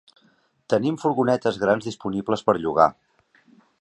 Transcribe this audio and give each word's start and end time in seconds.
Tenim 0.73 0.95
furgonetes 1.03 1.59
grans 1.65 1.85
disponibles 1.91 2.45
per 2.49 2.57
llogar. 2.65 2.89